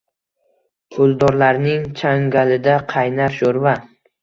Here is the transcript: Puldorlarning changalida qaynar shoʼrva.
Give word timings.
Puldorlarning 0.95 1.85
changalida 2.01 2.81
qaynar 2.95 3.39
shoʼrva. 3.39 3.79